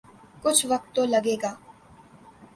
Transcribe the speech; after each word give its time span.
کچھ 0.43 0.61
وقت 0.71 0.87
تو 0.95 1.01
لگے 1.05 1.35
گا۔ 1.41 1.51